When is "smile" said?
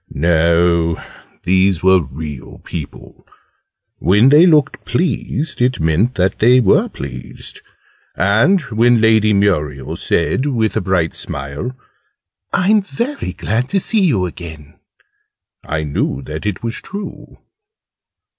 11.13-11.77